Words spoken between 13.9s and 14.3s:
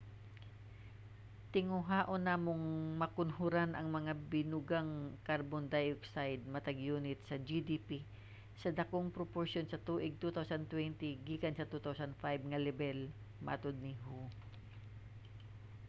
hu